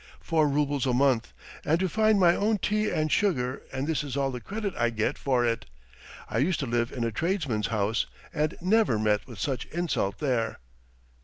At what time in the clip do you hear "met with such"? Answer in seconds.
8.97-9.65